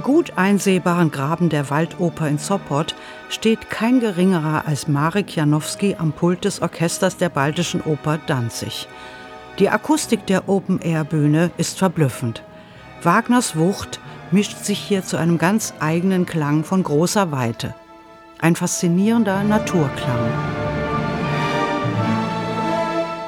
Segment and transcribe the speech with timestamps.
[0.00, 2.94] gut einsehbaren Graben der Waldoper in Sopot
[3.28, 8.88] steht kein geringerer als Marek Janowski am Pult des Orchesters der Baltischen Oper Danzig.
[9.58, 12.42] Die Akustik der Open-Air-Bühne ist verblüffend.
[13.02, 14.00] Wagners Wucht
[14.30, 17.74] mischt sich hier zu einem ganz eigenen Klang von großer Weite.
[18.40, 20.41] Ein faszinierender Naturklang.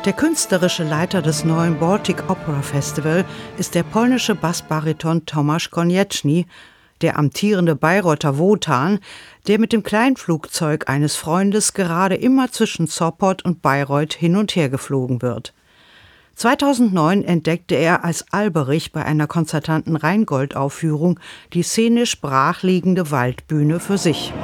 [0.04, 3.24] Der künstlerische Leiter des neuen Baltic Opera Festival
[3.56, 6.44] ist der polnische Bassbariton Tomasz Konieczny,
[7.00, 8.98] der amtierende Bayreuther Wotan,
[9.46, 14.68] der mit dem Kleinflugzeug eines Freundes gerade immer zwischen Sopot und Bayreuth hin und her
[14.68, 15.54] geflogen wird.
[16.34, 21.18] 2009 entdeckte er als Alberich bei einer konzertanten Rheingold-Aufführung
[21.55, 24.34] die szenisch brachliegende Waldbühne für sich.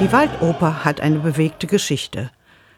[0.00, 2.30] Die Waldoper hat eine bewegte Geschichte.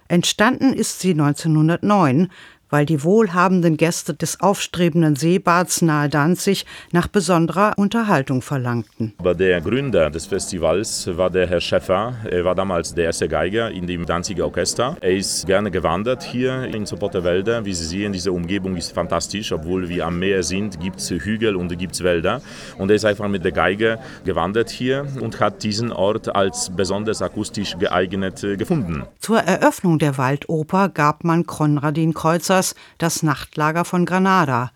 [0.06, 2.28] Entstanden ist sie 1909,
[2.70, 9.14] weil die wohlhabenden Gäste des aufstrebenden Seebads nahe Danzig nach besonderer Unterhaltung verlangten.
[9.18, 12.14] Aber der Gründer des Festivals war der Herr Schäffer.
[12.30, 14.96] Er war damals der erste Geiger in dem Danziger Orchester.
[15.00, 17.64] Er ist gerne gewandert hier in Sopotter Wälder.
[17.64, 19.52] Wie Sie sehen, diese Umgebung ist fantastisch.
[19.52, 22.40] Obwohl wir am Meer sind, gibt es Hügel und gibt es Wälder.
[22.78, 27.22] Und er ist einfach mit der Geige gewandert hier und hat diesen Ort als besonders
[27.22, 29.04] akustisch geeignet äh, gefunden.
[29.20, 34.72] Zur Eröffnung der Waldoper gab man Konradin Kreuzer Rockers das Nachtlager von Granada.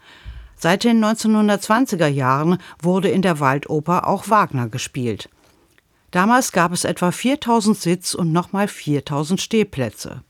[0.56, 5.28] Seit den 1920er Jahren wurde in der Waldoper auch Wagner gespielt.
[6.10, 10.22] Damals gab es etwa 4000 Sitz- und nochmal 4000 Stehplätze.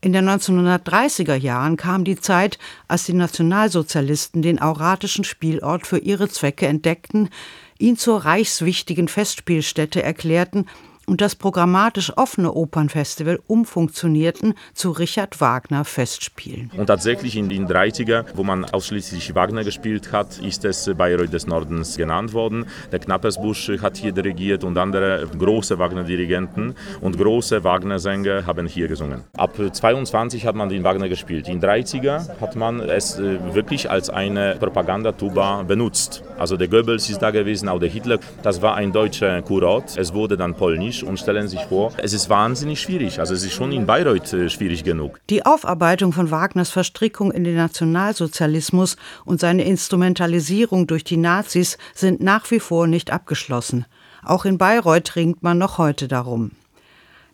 [0.00, 6.28] In den 1930er Jahren kam die Zeit, als die Nationalsozialisten den auratischen Spielort für ihre
[6.28, 7.30] Zwecke entdeckten,
[7.78, 10.66] ihn zur reichswichtigen Festspielstätte erklärten
[11.12, 16.70] und das programmatisch offene Opernfestival umfunktionierten zu Richard Wagner Festspielen.
[16.74, 21.46] Und tatsächlich in den 30er, wo man ausschließlich Wagner gespielt hat, ist es Bayreuth des
[21.46, 22.64] Nordens genannt worden.
[22.92, 29.24] Der Knappersbusch hat hier dirigiert und andere große Wagner-Dirigenten und große Wagner-Sänger haben hier gesungen.
[29.36, 31.46] Ab 22 hat man den Wagner gespielt.
[31.46, 36.22] In 30er hat man es äh, wirklich als eine Propagandatuba benutzt.
[36.42, 38.18] Also der Goebbels ist da gewesen, auch der Hitler.
[38.42, 39.96] Das war ein deutscher Kurort.
[39.96, 43.20] Es wurde dann polnisch und stellen sich vor, es ist wahnsinnig schwierig.
[43.20, 45.20] Also es ist schon in Bayreuth äh, schwierig genug.
[45.30, 52.20] Die Aufarbeitung von Wagners Verstrickung in den Nationalsozialismus und seine Instrumentalisierung durch die Nazis sind
[52.20, 53.86] nach wie vor nicht abgeschlossen.
[54.24, 56.50] Auch in Bayreuth ringt man noch heute darum.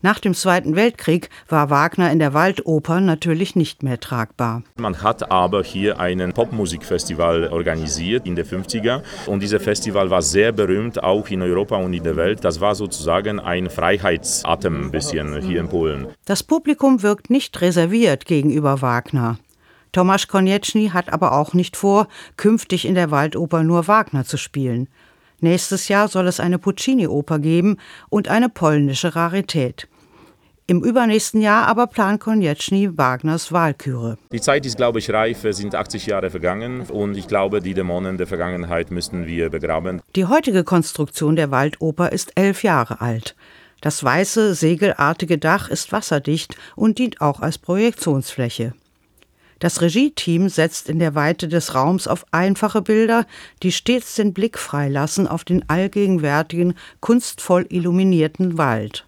[0.01, 4.63] Nach dem Zweiten Weltkrieg war Wagner in der Waldoper natürlich nicht mehr tragbar.
[4.77, 10.53] Man hat aber hier ein Popmusikfestival organisiert in den 50er und dieses Festival war sehr
[10.53, 12.45] berühmt, auch in Europa und in der Welt.
[12.45, 16.07] Das war sozusagen ein Freiheitsatem ein bisschen hier in Polen.
[16.27, 19.39] Das Publikum wirkt nicht reserviert gegenüber Wagner.
[19.91, 22.07] Tomasz Konieczny hat aber auch nicht vor,
[22.37, 24.89] künftig in der Waldoper nur Wagner zu spielen.
[25.41, 27.77] Nächstes Jahr soll es eine Puccini-Oper geben
[28.09, 29.89] und eine polnische Rarität.
[30.71, 34.19] Im übernächsten Jahr aber plant Konieczny Wagners Wahlküre.
[34.33, 35.43] Die Zeit ist, glaube ich, reif.
[35.45, 40.03] Es sind 80 Jahre vergangen und ich glaube, die Dämonen der Vergangenheit müssten wir begraben.
[40.15, 43.35] Die heutige Konstruktion der Waldoper ist elf Jahre alt.
[43.81, 48.75] Das weiße, segelartige Dach ist wasserdicht und dient auch als Projektionsfläche.
[49.59, 53.27] Das Regie-Team setzt in der Weite des Raums auf einfache Bilder,
[53.63, 59.05] die stets den Blick freilassen auf den allgegenwärtigen, kunstvoll illuminierten Wald.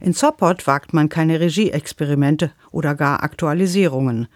[0.00, 4.26] In Sopot wagt man keine Regieexperimente oder gar Aktualisierungen.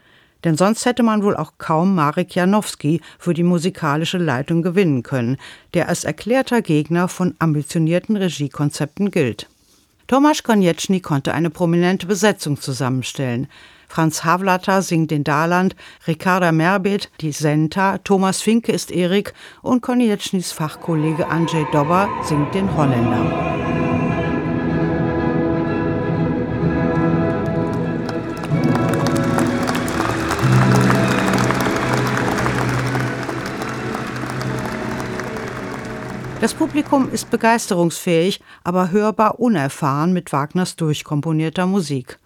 [0.45, 5.39] Denn sonst hätte man wohl auch kaum Marek Janowski für die musikalische Leitung gewinnen können,
[5.75, 9.49] der als erklärter Gegner von ambitionierten Regiekonzepten gilt.
[10.07, 13.49] Tomasz Konieczny konnte eine prominente Besetzung zusammenstellen.
[13.89, 15.77] Franz Havlata singt den Daland,
[16.07, 22.77] Ricarda Merbet die Senta, Thomas Finke ist Erik und Konieczny's Fachkollege Andrzej Dobber singt den
[22.77, 23.57] Holländer.
[36.47, 42.19] Das Publikum ist begeisterungsfähig, aber hörbar unerfahren mit Wagners durchkomponierter Musik.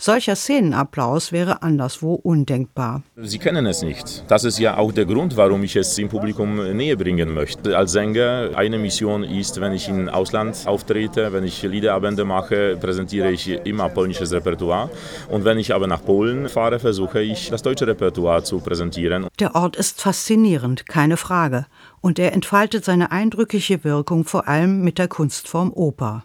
[0.00, 3.02] Solcher Szenenapplaus wäre anderswo undenkbar.
[3.16, 4.22] Sie kennen es nicht.
[4.28, 7.76] Das ist ja auch der Grund, warum ich es im Publikum näher bringen möchte.
[7.76, 13.32] Als Sänger, eine Mission ist, wenn ich im Ausland auftrete, wenn ich Liederabende mache, präsentiere
[13.32, 14.88] ich immer polnisches Repertoire.
[15.30, 19.26] Und wenn ich aber nach Polen fahre, versuche ich, das deutsche Repertoire zu präsentieren.
[19.40, 21.66] Der Ort ist faszinierend, keine Frage.
[22.00, 26.22] Und er entfaltet seine eindrückliche Wirkung vor allem mit der Kunstform Oper.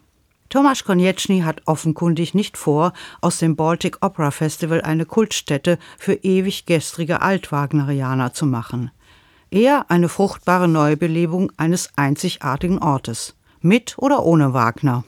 [0.50, 6.66] Tomasz Konieczny hat offenkundig nicht vor, aus dem Baltic Opera Festival eine Kultstätte für ewig
[6.66, 8.92] gestrige Altwagnerianer zu machen.
[9.50, 13.36] Eher eine fruchtbare Neubelebung eines einzigartigen Ortes.
[13.62, 15.04] Mit oder ohne Wagner.